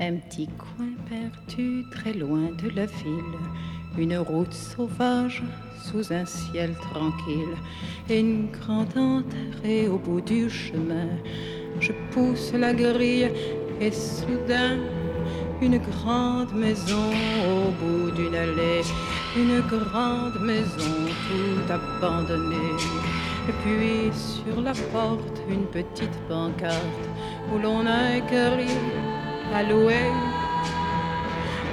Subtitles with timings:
[0.00, 3.38] Un petit coin perdu très loin de la ville,
[3.96, 5.44] une route sauvage
[5.84, 7.54] sous un ciel tranquille,
[8.10, 11.06] et une grande enterrée au bout du chemin.
[11.78, 13.30] Je pousse la grille
[13.80, 14.78] et soudain,
[15.62, 17.12] une grande maison
[17.48, 18.82] au bout d'une allée,
[19.36, 22.74] une grande maison tout abandonnée.
[23.48, 27.08] Et puis sur la porte, une petite pancarte
[27.52, 28.74] où l'on a écrit
[29.52, 30.10] à louer.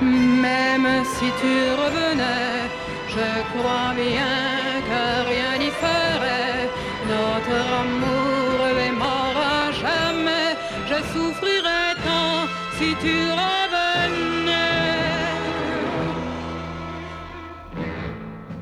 [0.01, 2.69] Même si tu revenais,
[3.07, 6.69] je crois bien que rien n'y ferait.
[7.07, 10.55] Notre amour est mort à jamais.
[10.89, 12.47] Je souffrirais tant
[12.77, 14.51] si tu revenais.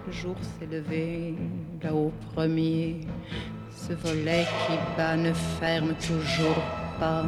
[0.07, 1.35] Le jour s'est levé
[1.82, 3.02] là au premier.
[3.76, 6.62] Ce volet qui bat ne ferme toujours
[7.00, 7.24] pas.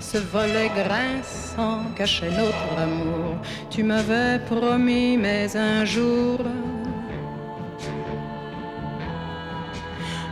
[0.00, 3.36] Ce volet grinçant cachait notre amour.
[3.70, 6.38] Tu m'avais promis, mais un jour,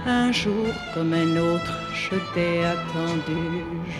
[0.07, 3.43] un jour comme un autre, je t'ai attendu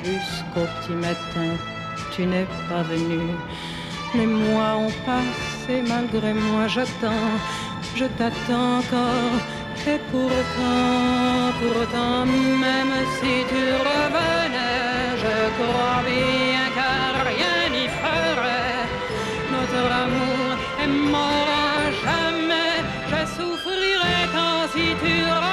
[0.05, 1.51] jusqu'au petit matin.
[2.13, 3.23] Tu n'es pas venu.
[4.15, 7.35] Les mois ont passé, malgré moi j'attends,
[7.97, 9.41] je t'attends encore.
[9.85, 18.83] Et pourtant, pourtant, même si tu revenais, je crois bien qu'à rien n'y ferait.
[19.53, 22.77] Notre amour est mort à jamais.
[23.11, 25.46] Je souffrirais tant si tu revenais.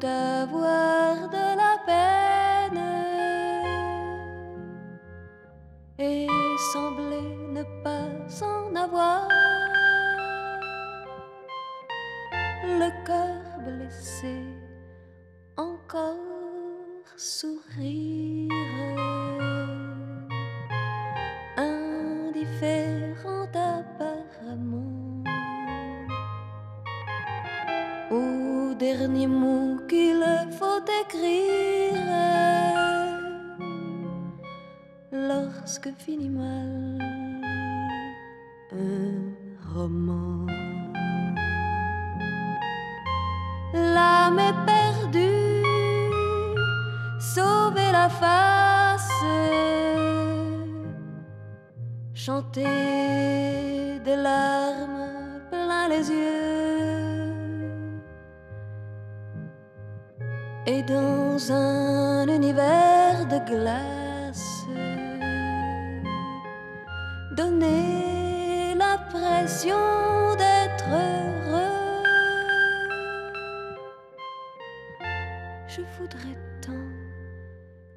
[0.00, 0.25] Que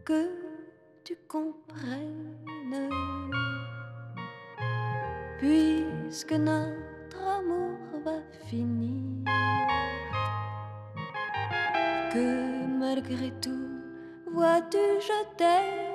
[0.09, 0.27] que
[1.03, 2.89] tu comprennes,
[5.37, 9.23] puisque notre amour va finir,
[12.11, 13.69] que malgré tout,
[14.33, 15.88] vois-tu, je t'aime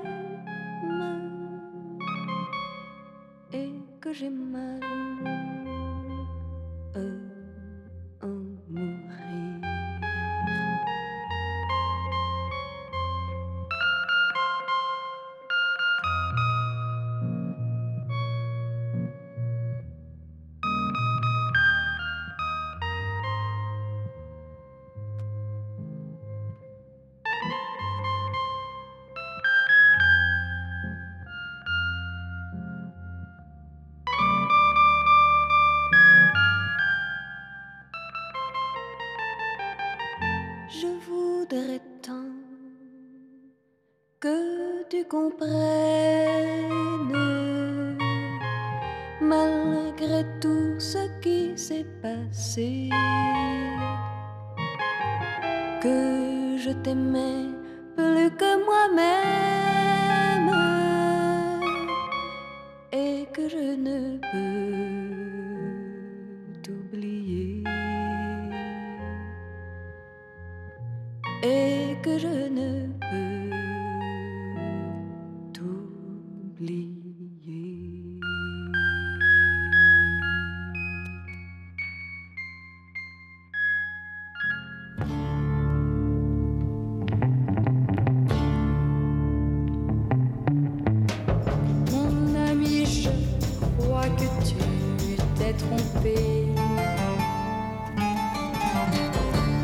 [95.55, 96.47] t'ai trompé.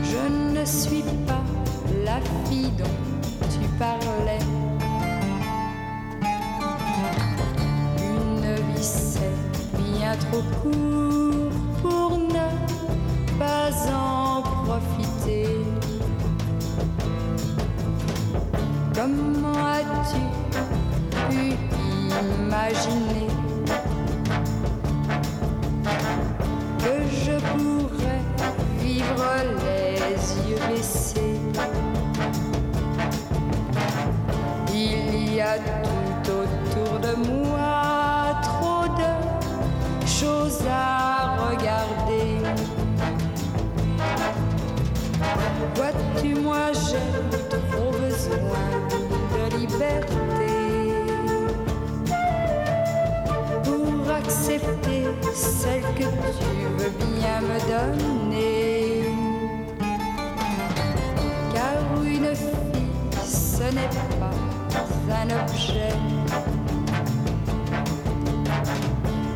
[0.03, 1.43] Je ne suis pas
[2.05, 2.85] la fille dont
[3.51, 4.45] tu parlais.
[7.99, 9.35] Une vie c'est
[9.77, 11.53] bien trop court
[11.83, 15.47] pour ne pas en profiter.
[18.95, 20.23] Comment as-tu
[21.31, 21.55] pu
[22.21, 23.20] imaginer
[55.35, 59.05] celle que tu veux bien me donner.
[61.55, 62.89] Car une fille,
[63.23, 63.89] ce n'est
[64.19, 65.95] pas un objet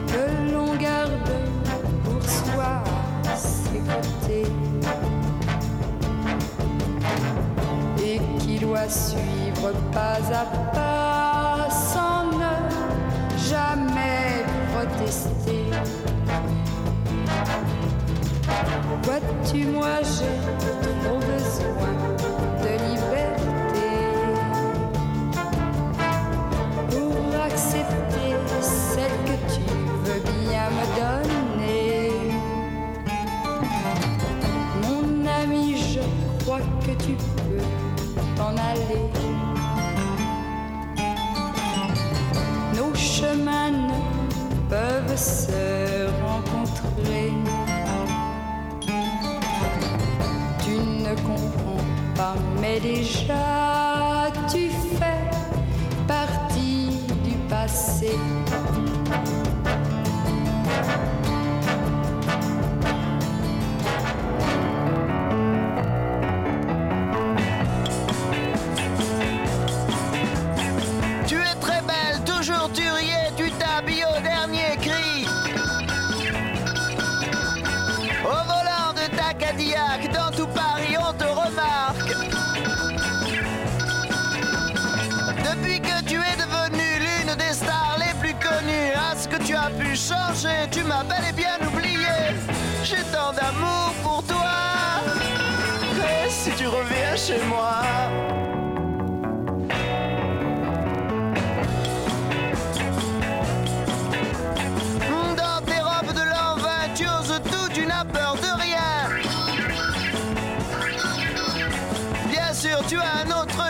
[0.09, 1.13] que l'on garde
[2.05, 2.83] pour soi
[3.33, 4.51] à ses côtés.
[8.07, 10.45] et qui doit suivre pas à
[10.75, 11.04] pas
[14.95, 15.71] protester.
[19.03, 20.37] Vois-tu, moi j'ai
[21.03, 22.34] trop besoin
[45.25, 47.33] se rencontrer.
[50.63, 50.77] Tu
[51.07, 51.85] ne comprends
[52.15, 54.69] pas, mais déjà tu
[54.99, 55.31] fais
[56.07, 58.13] partie du passé.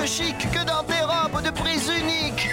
[0.07, 2.51] Chic que dans tes robes de prise unique.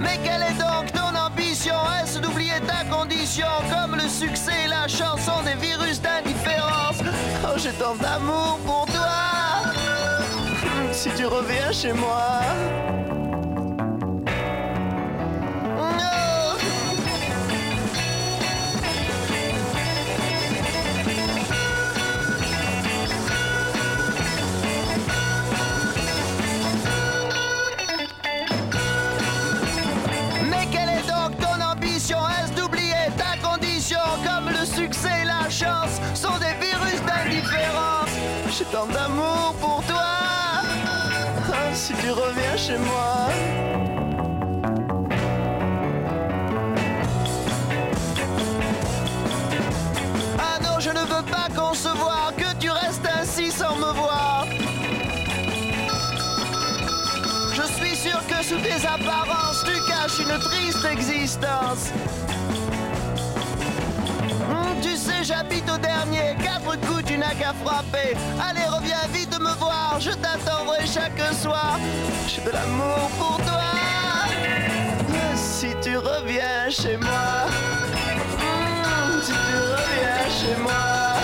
[0.00, 1.74] Mais quelle est donc ton ambition?
[2.02, 3.46] Est-ce d'oublier ta condition?
[3.70, 6.98] Comme le succès et la chanson des virus d'indifférence
[7.44, 9.72] Oh, j'ai tant d'amour pour toi.
[10.92, 12.40] Si tu reviens chez moi.
[38.72, 39.96] Tant d'amour pour toi.
[41.52, 43.28] Ah, Si tu reviens chez moi.
[50.38, 54.46] Ah non, je ne veux pas concevoir que tu restes ainsi sans me voir.
[57.54, 61.90] Je suis sûr que sous tes apparences, tu caches une triste existence.
[65.26, 68.16] J'habite au dernier, quatre coups, tu n'as qu'à frapper.
[68.40, 71.78] Allez, reviens vite me voir, je t'attendrai chaque soir.
[72.28, 73.62] J'ai de l'amour pour toi.
[75.34, 77.48] Si tu reviens chez moi,
[79.22, 81.15] si tu reviens chez moi.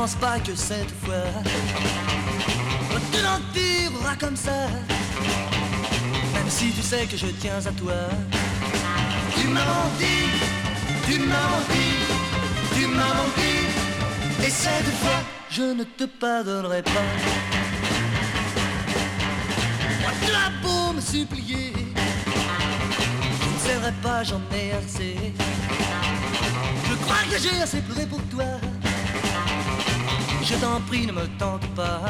[0.00, 1.26] Pense pas que cette fois,
[3.12, 4.58] tu n'en tireras comme ça.
[6.32, 8.00] Même si tu sais que je tiens à toi.
[9.34, 10.16] Tu m'as menti,
[11.06, 11.88] tu m'as menti,
[12.74, 13.54] tu m'as menti.
[14.46, 17.08] Et cette fois, je ne te pardonnerai pas.
[20.00, 21.74] Moi, tu as beau me supplier,
[23.40, 25.34] je ne serai pas, j'en ai assez.
[26.88, 28.46] Je crois que j'ai assez pleuré pour toi.
[30.42, 32.00] Je t'en prie, ne me tente pas.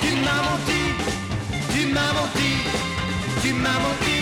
[0.00, 0.82] Tu m'as menti,
[1.72, 2.52] tu m'as menti,
[3.42, 4.20] tu m'as menti.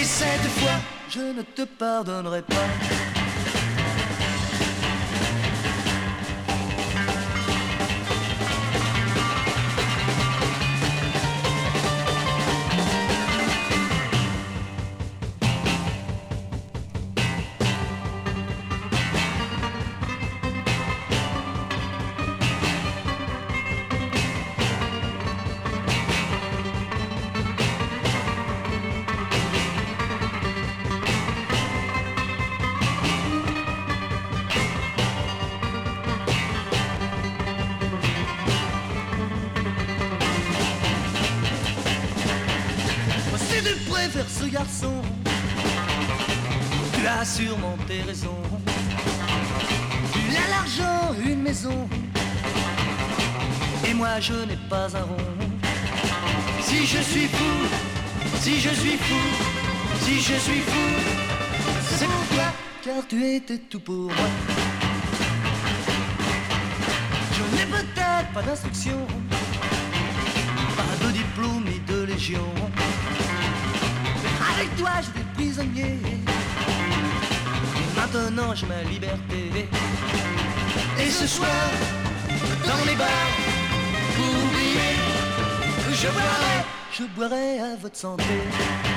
[0.00, 0.78] Et cette fois,
[1.08, 3.01] je ne te pardonnerai pas.
[48.00, 48.42] Raisons.
[50.12, 51.88] Tu as l'argent, une maison,
[53.86, 55.16] et moi je n'ai pas un rond.
[56.60, 57.52] Si je suis fou,
[58.40, 59.22] si je suis fou,
[60.04, 60.88] si je suis fou,
[61.90, 62.48] c'est pour toi,
[62.84, 64.30] car tu étais tout pour moi.
[67.36, 69.06] Je n'ai peut-être pas d'instruction,
[70.76, 72.48] pas de diplôme ni de légion.
[74.54, 75.98] avec toi, je suis prisonnier.
[77.96, 79.68] Maintenant j'ai ma liberté.
[80.98, 81.48] Et ce soir,
[82.66, 83.08] dans les bars,
[84.16, 84.94] pour oublier,
[85.92, 86.56] je boirai,
[86.92, 88.91] je boirai à votre santé.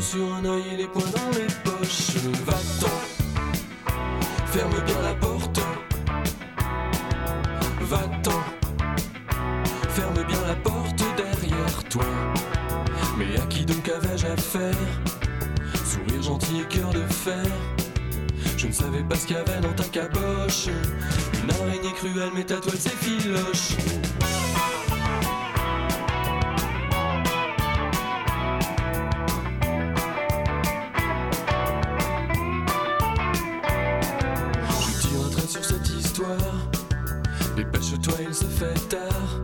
[0.00, 1.19] Sur un et les poings
[38.40, 39.40] se fait tard.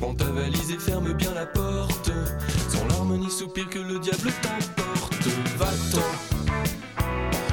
[0.00, 2.10] Prends ta valise et ferme bien la porte.
[2.68, 5.26] Sans ni soupir que le diable t'emporte.
[5.58, 6.08] Va-t'en,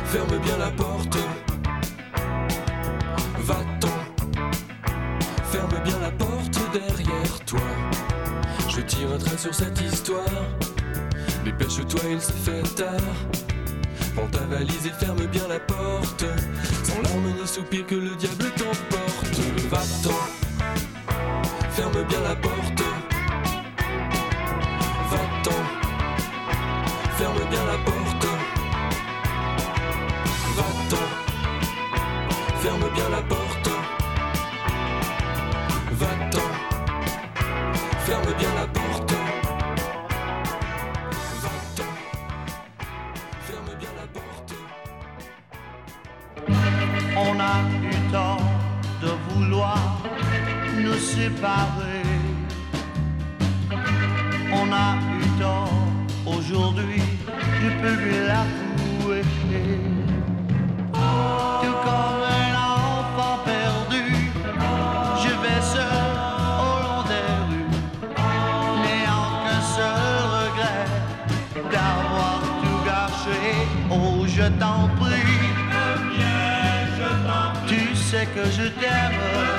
[0.06, 1.18] ferme bien la porte.
[3.40, 3.98] Va-t'en,
[5.52, 7.70] ferme bien la porte derrière toi.
[8.70, 10.42] Je tire un trait sur cette histoire.
[11.44, 13.16] Dépêche-toi, il se fait tard.
[14.16, 16.26] Prends ta valise et ferme bien la porte.
[16.84, 19.40] Sans larmes ni soupir que le diable t'emporte.
[19.70, 20.43] Va-t'en,
[21.76, 22.63] ferme bien la porte.
[54.52, 55.70] On a eu tort
[56.26, 57.04] aujourd'hui,
[57.62, 59.24] je peux lui l'avouer.
[60.92, 64.06] Tout comme un enfant perdu,
[65.22, 66.16] je vais seul
[66.60, 67.72] au long des rues,
[68.82, 70.88] n'ayant qu'un seul regret
[71.72, 73.42] d'avoir tout gâché.
[73.92, 75.44] Oh, je t'en prie.
[77.68, 79.53] Tu sais que je t'aime.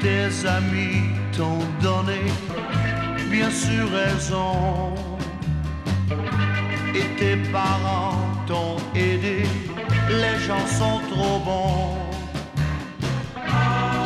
[0.00, 2.22] Tes amis t'ont donné
[3.30, 4.94] bien sûr raison.
[6.94, 9.44] Et tes parents t'ont aidé.
[10.08, 11.96] Les gens sont trop bons.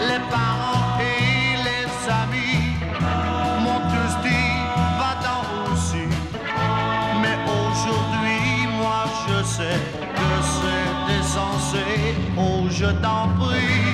[0.08, 1.88] Les parents et les
[2.22, 2.62] amis
[3.62, 4.52] m'ont tous dit
[5.00, 6.06] va-t'en aussi.
[7.22, 9.80] Mais aujourd'hui, moi je sais
[10.18, 11.84] que c'est censé.
[12.36, 13.93] Oh, je t'en prie.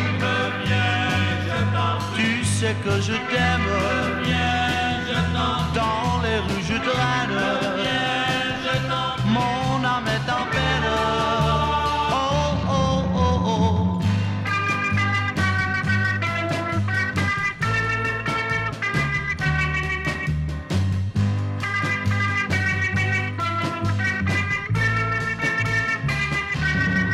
[2.71, 3.69] Que je t'aime.
[5.75, 7.37] Dans les rues, je traîne.
[9.27, 10.89] Mon âme est en peine.
[12.13, 14.01] Oh, oh, oh, oh.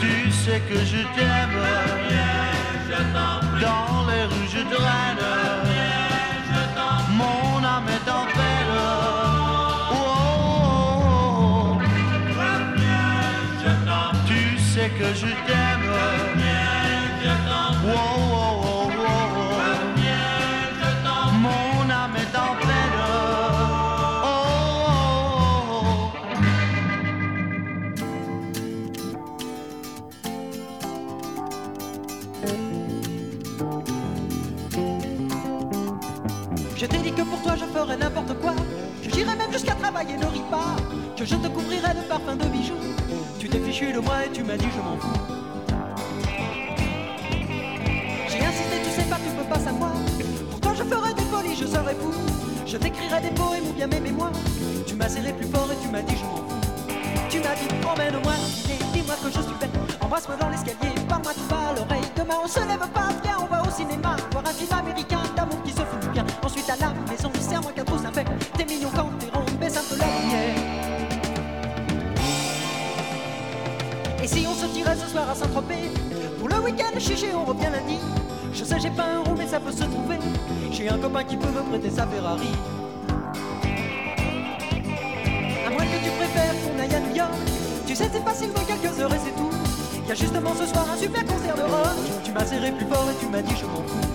[0.00, 1.58] Tu sais que je t'aime.
[3.60, 4.62] Dans les rues, je
[8.10, 8.74] en peine.
[8.74, 9.96] Oh, oh,
[11.38, 11.78] oh,
[15.14, 15.61] je t'aime.
[17.82, 17.88] Je
[36.86, 38.54] t'ai dit que pour toi je ferais n'importe quoi.
[39.02, 40.76] Que j'irais même jusqu'à travailler le ripa.
[41.16, 42.74] Que je te couvrirais de parfums de bijoux.
[43.40, 45.41] Tu t'es fichu de moi et tu m'as dit je m'en fous.
[51.54, 52.12] Je serais fou.
[52.66, 54.32] Je t'écrirais des poèmes ou bien mes mémoires.
[54.86, 56.60] Tu m'as serré plus fort et tu m'as dit je m'en fous.
[57.28, 58.32] Tu m'as dit emmène-moi
[58.92, 59.70] dis-moi que je suis belle.
[60.00, 62.08] Embrasse-moi dans l'escalier, parle-moi tout bas à l'oreille.
[62.16, 64.16] Demain on se lève pas, viens, on va au cinéma.
[64.30, 66.24] Voir un film américain d'amour qui se fout du bien.
[66.42, 68.26] Ensuite à la maison, serre-moi qu'un trousse avec.
[68.56, 70.56] T'es mignon quand t'es rond, baisse un peu la lumière.
[74.22, 75.90] Et si on se tirait ce soir à Saint-Tropez?
[76.38, 77.98] Pour le week-end, chiché, on revient lundi.
[78.52, 80.18] Je sais, j'ai pas un rond, mais ça peut se trouver.
[80.72, 82.48] J'ai un copain qui peut me prêter sa Ferrari.
[85.66, 87.30] À moins que tu préfères qu'on aille à New York.
[87.86, 89.50] Tu sais, c'est facile, dans quelques heures et c'est tout.
[90.08, 91.96] Y a justement ce soir un super concert de rock.
[92.24, 94.08] Tu m'as serré plus fort et tu m'as dit je m'en fous.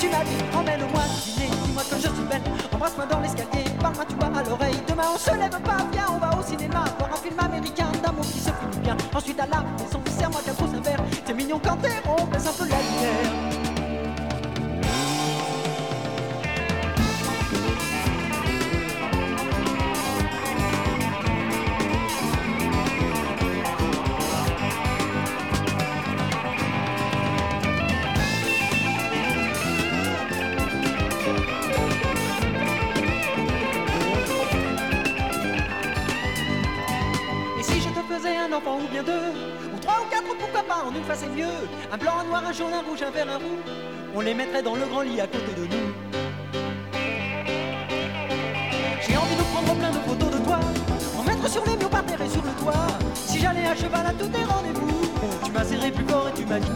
[0.00, 2.42] Tu m'as dit emmène-moi dîner, dis-moi que je suis belle.
[2.74, 4.82] Embrasse-moi dans l'escalier, parle-moi tu vois à l'oreille.
[4.88, 6.84] Demain on se lève pas, viens, on va au cinéma.
[6.98, 8.96] Voir un film américain d'amour qui se finit bien.
[9.14, 11.04] Ensuite à la maison, serre-moi trousse un verre.
[11.24, 13.61] T'es mignon quand t'es rond, baisse un peu la lumière.
[40.82, 41.46] En une fois c'est mieux.
[41.92, 43.60] Un blanc, un noir, un jaune, un rouge, un vert, un roux.
[44.14, 45.86] On les mettrait dans le grand lit à côté de nous.
[49.00, 50.60] J'ai envie de prendre plein de photos de toi,
[51.18, 52.86] en mettre sur les murs par terre et sur le toit.
[53.14, 55.00] Si j'allais à cheval à tous tes rendez-vous,
[55.44, 56.72] tu m'as serré plus fort et tu m'as dit,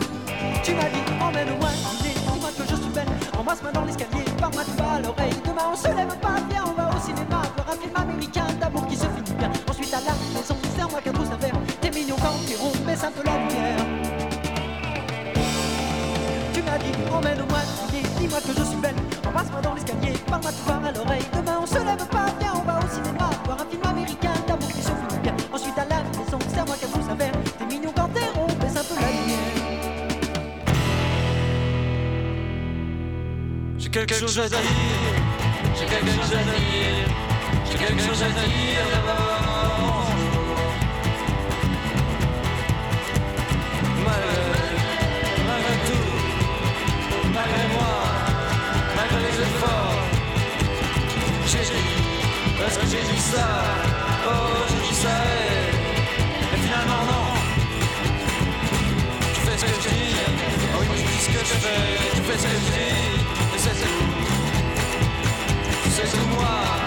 [0.63, 1.69] tu m'as dit, emmène-moi,
[2.03, 4.51] dis-moi que je suis belle, embrasse-moi dans l'escalier, tout bas
[4.95, 5.35] à l'oreille.
[5.45, 6.65] Demain on se lève pas, viens,
[17.17, 17.59] emmène-moi,
[18.19, 18.95] dis-moi que je suis belle,
[19.27, 21.25] embrasse-moi dans l'escalier, parle-moi tout bas à l'oreille.
[21.33, 24.69] Demain on se lève pas, viens, on va au cinéma, voir un film américain d'amour
[24.69, 25.35] qui finit bien.
[25.53, 29.01] Ensuite à la maison, serre-moi qu'un faire, t'es mignon quand t'es rond, baisse un peu
[29.01, 29.37] la lumière.
[33.79, 34.59] J'ai quelque chose à dire,
[35.79, 37.09] j'ai quelque chose à dire,
[37.71, 39.26] j'ai quelque chose à dire d'abord.
[52.67, 53.47] Parce que j'ai dit ça,
[54.27, 54.31] oh
[54.69, 57.27] j'ai dit ça, et, et finalement non.
[59.35, 60.17] Tu fais ce que je dis,
[60.75, 61.85] oh oui, tu dis ce que je fais,
[62.17, 62.95] tu fais ce que je dis,
[63.55, 64.05] et c'est tout.
[65.91, 66.86] C'est tout moi.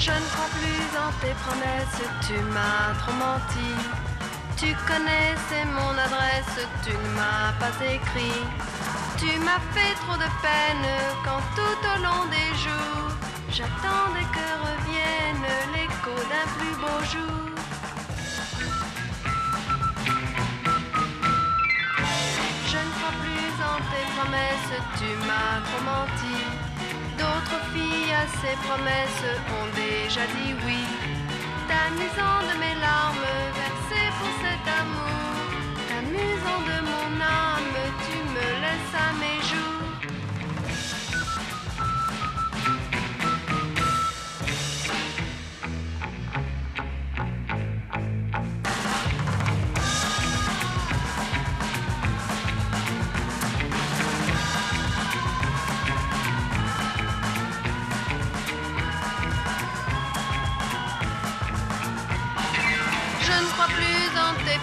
[0.00, 3.70] Je ne crois plus en tes promesses, tu m'as trop menti.
[4.56, 8.40] Tu connaissais mon adresse, tu ne m'as pas écrit.
[9.18, 10.88] Tu m'as fait trop de peine
[11.22, 13.10] quand tout au long des jours,
[13.50, 17.40] j'attendais que revienne l'écho d'un plus beau jour.
[22.70, 26.49] Je ne crois plus en tes promesses, tu m'as trop menti.
[28.12, 29.24] À ces promesses
[29.56, 30.82] ont déjà dit oui.
[31.68, 33.30] T'amusant de mes larmes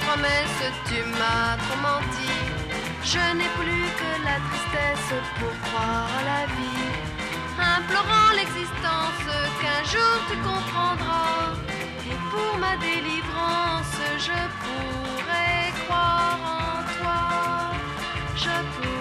[0.07, 2.35] promesses, tu m'as trop menti.
[3.03, 6.87] Je n'ai plus que la tristesse pour croire à la vie.
[7.77, 9.25] Implorant l'existence
[9.59, 11.43] qu'un jour tu comprendras.
[12.11, 17.21] Et pour ma délivrance, je pourrais croire en toi.
[18.43, 18.96] Je pourrais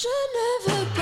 [0.00, 0.97] Je ne veux pas.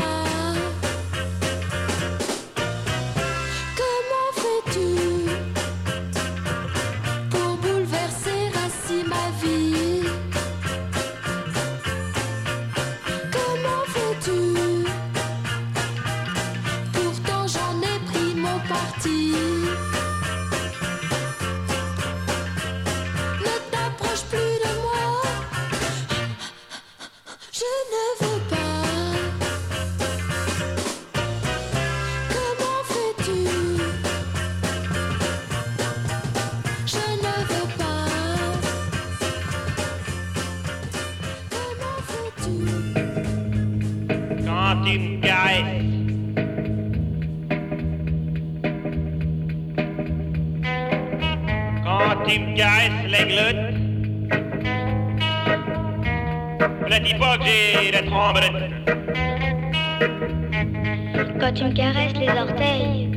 [61.38, 63.10] Quand tu me caresses les orteils,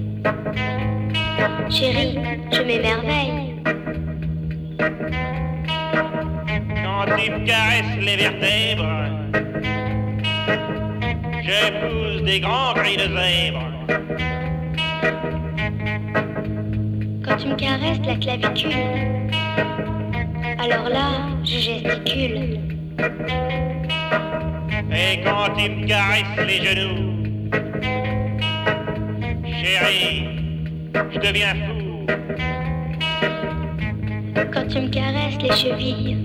[1.67, 2.19] chérie,
[2.51, 3.55] je m'émerveille.
[6.83, 8.85] Quand tu me caresses les vertèbres,
[11.41, 13.65] je pousse des grands cris de zèbre.
[17.25, 19.31] Quand tu me caresses la clavicule,
[20.59, 21.07] alors là,
[21.43, 22.59] je gesticule.
[25.59, 27.51] Quand tu me caresses les genoux,
[29.43, 30.23] chérie,
[31.11, 32.05] je deviens fou.
[34.53, 36.17] Quand tu me caresses les chevilles,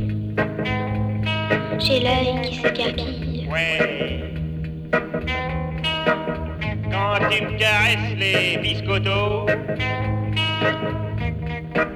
[1.81, 3.49] j'ai l'œil qui s'écarquille.
[3.51, 4.23] Ouais.
[6.93, 9.47] Quand tu me caresses les biscottos,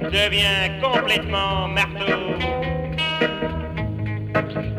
[0.01, 2.35] je deviens complètement marteau.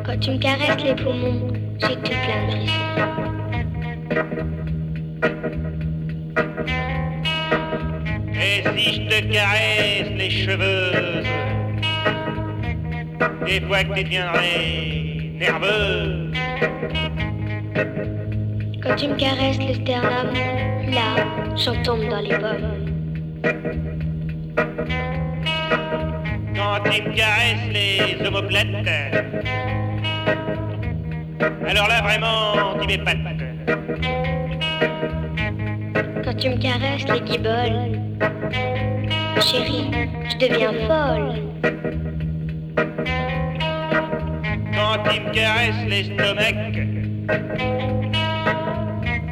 [0.04, 1.88] Quand tu me caresses les poumons, Et
[8.76, 11.22] si je te caresse les cheveux,
[13.46, 16.30] des fois que tu deviendrais nerveux.
[18.82, 20.34] Quand tu me caresses le sternum,
[20.90, 21.16] là,
[21.56, 22.90] j'en tombe dans les pommes.
[26.54, 28.66] Quand tu me caresses les omoplates,
[31.40, 33.18] alors là, vraiment, tu m'épates.
[36.24, 37.98] Quand tu me caresses les guiboles,
[39.40, 39.90] chérie,
[40.28, 41.32] je deviens folle.
[44.74, 46.52] Quand tu me caresses l'estomac,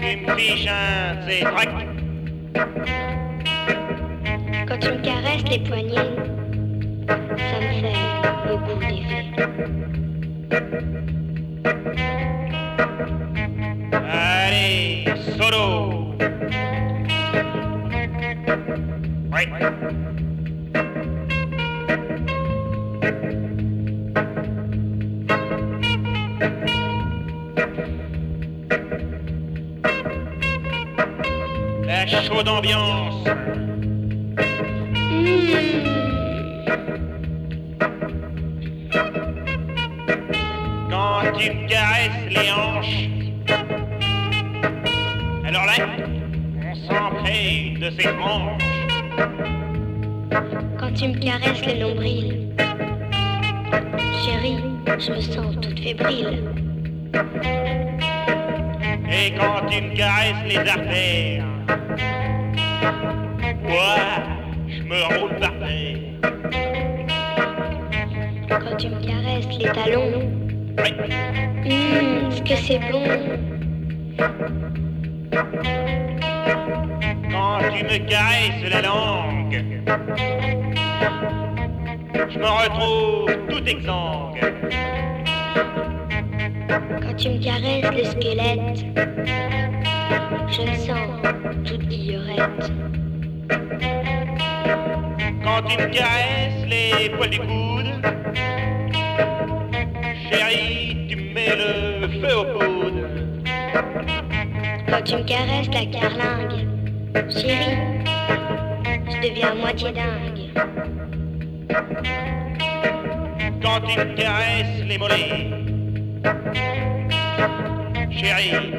[0.00, 1.40] tu me fiches un de ces.
[4.66, 6.16] Quand tu me caresses les poignets,
[7.08, 8.00] ça me fait
[8.48, 9.24] beaucoup d'effet.
[13.92, 15.04] Allez,
[15.36, 16.14] solo.
[19.30, 19.44] Oui.
[31.86, 33.24] La chaude ambiance.
[36.66, 37.07] Quand
[41.36, 43.08] tu me caresses les hanches,
[45.44, 45.72] alors là,
[46.64, 48.62] on s'empresse de ses hanches.
[50.78, 52.54] Quand tu me caresses le nombril,
[54.24, 54.58] chérie,
[54.98, 56.44] je me sens toute fébrile.
[59.10, 61.44] Et quand tu me caresses les artères,
[63.64, 63.96] moi,
[64.68, 65.98] je me roule par terre.
[68.48, 70.37] Quand tu me caresses les talons,
[70.78, 73.02] Ce que c'est bon?
[77.30, 79.64] Quand tu me caresses la langue,
[82.28, 84.38] je me retrouve tout exsangue.
[87.02, 88.84] Quand tu me caresses le squelette,
[90.48, 91.08] je me sens
[91.64, 92.72] toute guillerette.
[95.42, 97.88] Quand tu me caresses les poils du coude,
[100.30, 103.08] chérie, tu me mets le feu au coude.
[104.88, 106.66] Quand tu me caresses la carlingue,
[107.30, 107.78] chérie,
[109.06, 110.50] je deviens moitié dingue.
[113.62, 115.50] Quand tu me caresses les mollets,
[118.10, 118.72] chérie,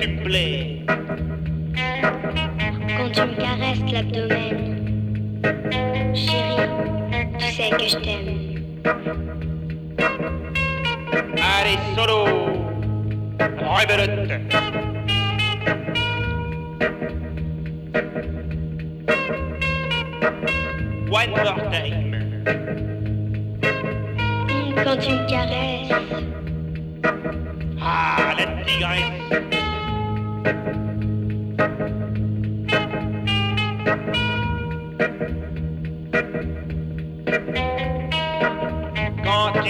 [0.00, 0.82] tu me plais.
[2.96, 4.58] Quand tu me caresses l'abdomen,
[6.14, 6.68] chérie,
[7.38, 9.47] tu sais que je t'aime.
[9.98, 12.24] Allez, solo,
[13.38, 14.38] rebelote.
[21.10, 22.14] One more time.
[24.84, 25.92] Quand tu me caresses.
[27.80, 29.48] Ah, la tigresse.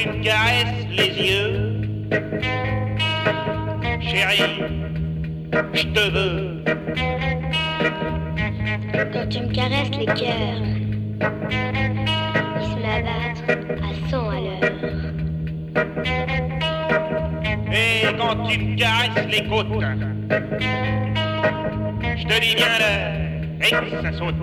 [0.09, 1.81] Me caresses les yeux,
[4.01, 4.63] chérie,
[5.75, 6.65] je te veux.
[9.13, 10.63] Quand tu me caresses les cœurs,
[12.57, 13.45] ils se m'abattent
[13.83, 14.75] à 100 à l'heure.
[17.73, 19.69] Et quand tu me caresses les côtes,
[22.17, 23.15] je te dis bien l'heure
[23.61, 24.35] et que ça saute.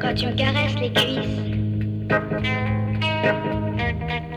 [0.00, 1.57] Quand tu me caresses les cuisses,
[2.10, 2.16] je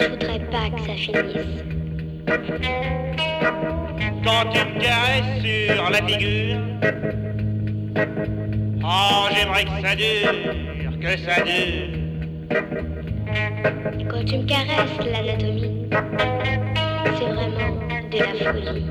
[0.09, 1.63] voudrais pas que ça finisse.
[4.24, 5.41] Quand tu me caresses
[5.76, 6.59] sur la figure,
[8.84, 11.89] oh j'aimerais que ça dure, que ça dure.
[14.09, 15.88] Quand tu me caresses l'anatomie,
[17.17, 17.76] c'est vraiment
[18.11, 18.86] de la folie.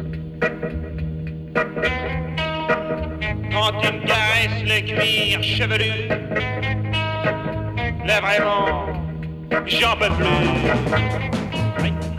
[3.52, 5.92] Quand tu me caresses le cuir chevelu,
[8.04, 8.86] là vraiment,
[9.66, 10.26] j'en peux plus.
[11.82, 12.09] La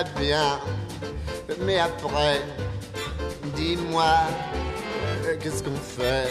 [0.00, 0.58] Très bien.
[1.60, 2.40] Mais après,
[3.54, 4.14] dis-moi,
[5.26, 6.26] euh, qu'est-ce qu'on fait?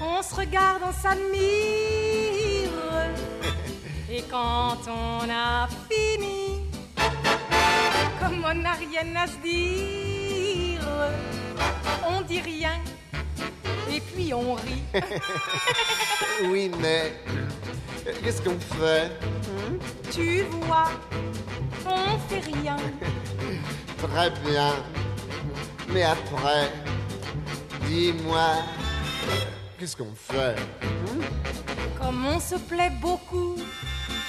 [0.00, 2.70] On se regarde, on s'admire.
[4.10, 6.70] Et quand on a fini,
[8.18, 10.88] comme on n'a rien à se dire,
[12.08, 12.80] on dit rien.
[13.92, 14.84] Et puis on rit.
[16.44, 17.12] Oui, mais
[18.06, 19.12] euh, qu'est-ce qu'on fait?
[20.10, 20.88] Tu vois,
[22.40, 22.76] rien.
[23.98, 24.72] Très bien.
[25.88, 26.72] Mais après,
[27.86, 28.48] dis-moi,
[29.78, 30.56] qu'est-ce qu'on fait?
[32.00, 33.56] Comme on se plaît beaucoup,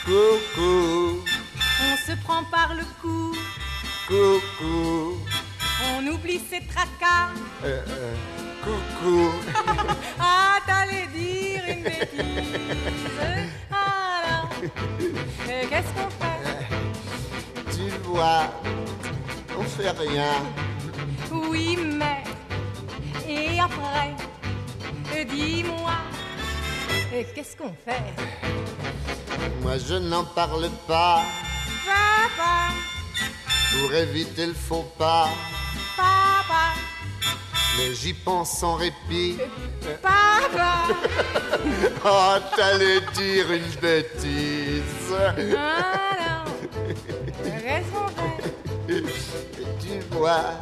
[0.05, 1.23] Coucou,
[1.81, 3.33] on se prend par le cou,
[4.07, 5.17] coucou,
[5.95, 7.29] on oublie ses tracas.
[7.63, 8.13] euh, euh,
[8.63, 9.31] coucou.
[10.19, 12.59] Ah, t'allais dire une bêtise.
[13.71, 16.42] Alors, euh, qu'est-ce qu'on fait?
[18.15, 20.33] On fait rien.
[21.31, 22.23] Oui, mais.
[23.27, 24.13] Et après,
[25.25, 25.93] dis-moi,
[27.33, 28.13] qu'est-ce qu'on fait?
[29.61, 31.21] Moi, je n'en parle pas
[31.85, 32.73] Papa,
[33.71, 35.29] pour éviter le faux pas.
[35.97, 36.73] papa,
[37.77, 39.37] Mais j'y pense sans répit.
[40.01, 40.73] papa.
[42.05, 45.13] Oh, t'allais dire une bêtise.
[47.63, 48.53] Qu'on fait
[49.79, 50.59] Tu vois,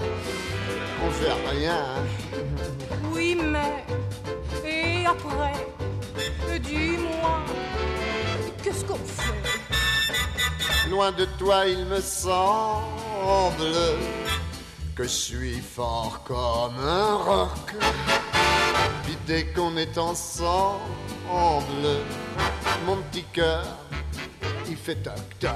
[1.04, 1.76] on fait rien.
[1.98, 2.04] hein.
[3.12, 3.84] Oui, mais.
[4.64, 5.54] Et après,
[6.60, 7.40] dis-moi,
[8.64, 10.90] qu'est-ce qu'on fait?
[10.90, 13.74] Loin de toi, il me semble
[14.96, 17.76] que je suis fort comme un roc.
[19.04, 20.80] Puis dès qu'on est ensemble,
[22.86, 23.66] mon petit cœur,
[24.70, 25.52] il fait toc toc.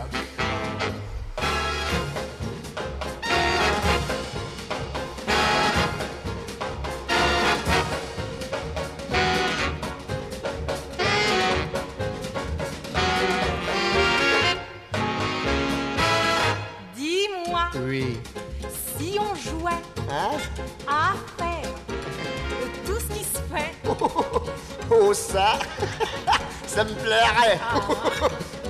[26.75, 27.57] Ça me plairait.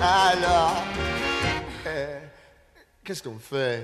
[0.00, 0.76] Alors
[1.88, 2.18] euh,
[3.02, 3.82] Qu'est-ce qu'on fait?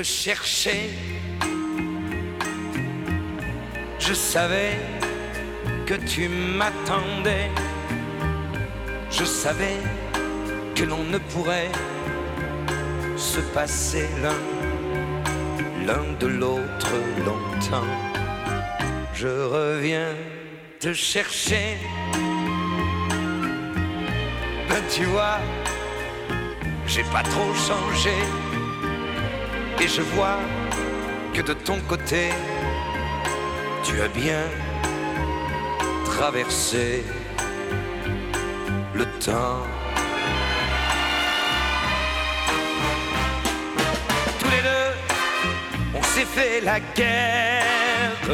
[0.00, 0.88] Te chercher.
[3.98, 4.78] Je savais
[5.84, 7.50] que tu m'attendais.
[9.10, 9.78] Je savais
[10.74, 11.72] que l'on ne pourrait
[13.16, 14.40] se passer l'un,
[15.86, 16.94] l'un de l'autre
[17.26, 17.92] longtemps.
[19.12, 20.14] Je reviens
[20.78, 21.76] te chercher.
[24.66, 25.40] Ben tu vois,
[26.86, 28.16] j'ai pas trop changé.
[29.82, 30.38] Et je vois
[31.32, 32.28] que de ton côté,
[33.82, 34.42] tu as bien
[36.04, 37.02] traversé
[38.92, 39.64] le temps.
[44.38, 44.90] Tous les deux,
[45.94, 48.28] on s'est fait la guerre.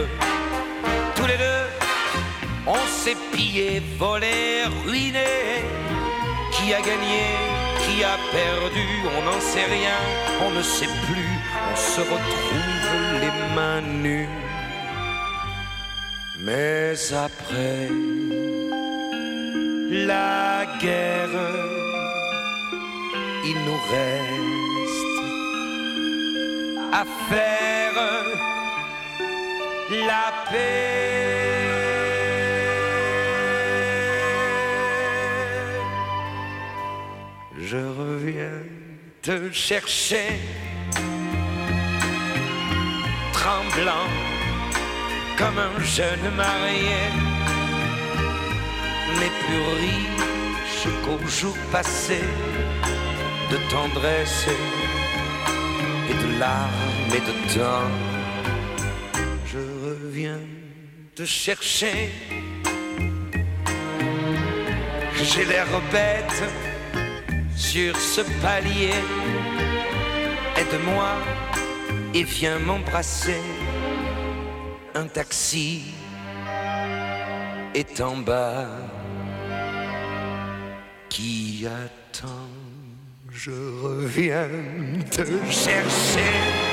[1.15, 1.65] Tous les deux,
[2.67, 5.63] on s'est pillé, volé, ruiné.
[6.51, 7.46] Qui a gagné,
[8.05, 8.87] a perdu,
[9.17, 9.99] on n'en sait rien,
[10.47, 11.33] on ne sait plus,
[11.73, 14.29] on se retrouve les mains nues.
[16.39, 17.89] Mais après
[19.91, 21.39] la guerre,
[23.45, 25.21] il nous reste
[26.93, 27.67] à faire
[29.91, 31.46] la paix.
[38.27, 38.63] Je reviens
[39.23, 40.27] te chercher,
[43.33, 44.09] tremblant
[45.39, 47.03] comme un jeune marié,
[49.19, 52.19] mais plus riche qu'au jour passé
[53.53, 54.47] de tendresse
[56.11, 57.91] et de larmes et de temps.
[59.47, 60.41] Je reviens
[61.15, 62.11] te chercher.
[65.15, 66.43] J'ai l'air bête
[67.57, 68.91] sur ce palier.
[70.57, 71.17] Aide-moi
[72.15, 73.41] et viens m'embrasser.
[74.95, 75.95] Un taxi
[77.75, 78.69] est en bas
[81.09, 82.49] qui attend?
[83.31, 83.51] Je
[83.83, 84.49] reviens
[85.11, 86.66] te chercher.